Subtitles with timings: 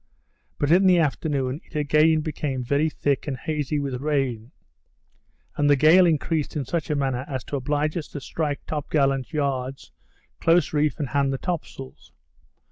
[0.57, 4.51] But in the afternoon, it again became very thick and hazy with rain;
[5.55, 8.89] and the gale increased in such a manner as to oblige us to strike top
[8.89, 9.91] gallant yards,
[10.39, 12.11] close reef and hand the top sails.